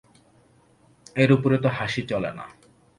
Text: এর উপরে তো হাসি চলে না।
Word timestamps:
এর 1.15 1.29
উপরে 1.37 1.57
তো 1.63 1.69
হাসি 1.77 2.01
চলে 2.11 2.31
না। 2.37 2.45